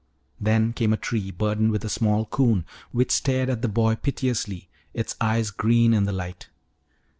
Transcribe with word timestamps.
Then 0.39 0.73
came 0.73 0.93
a 0.93 0.97
tree 0.97 1.29
burdened 1.29 1.69
with 1.71 1.85
a 1.85 1.87
small 1.87 2.25
'coon 2.25 2.65
which 2.91 3.11
stared 3.11 3.51
at 3.51 3.61
the 3.61 3.67
boy 3.67 3.93
piteously, 3.97 4.67
its 4.95 5.15
eyes 5.21 5.51
green 5.51 5.93
in 5.93 6.05
the 6.05 6.11
light. 6.11 6.49